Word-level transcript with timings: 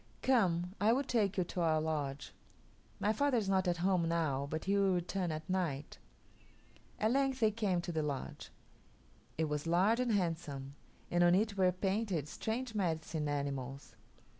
Come, 0.23 0.73
I 0.81 0.93
will 0.93 1.03
take 1.03 1.37
you 1.37 1.43
to 1.43 1.61
our 1.61 1.79
lodge. 1.79 2.33
My 2.99 3.13
father 3.13 3.37
is 3.37 3.47
not 3.47 3.67
at 3.67 3.77
home 3.85 4.09
now, 4.09 4.47
but 4.49 4.65
he 4.65 4.75
will 4.75 4.95
return 4.95 5.31
at 5.31 5.47
night." 5.47 5.99
At 6.99 7.11
length 7.11 7.39
they 7.39 7.51
came 7.51 7.81
to 7.81 7.91
the 7.91 8.01
lodge. 8.01 8.49
It 9.37 9.45
was 9.45 9.67
large 9.67 9.99
and 9.99 10.11
handsome, 10.11 10.73
and 11.11 11.23
on 11.23 11.35
it 11.35 11.55
were 11.55 11.71
painted 11.71 12.27
strange 12.27 12.73
medicine 12.73 13.27
animals. 13.29 13.95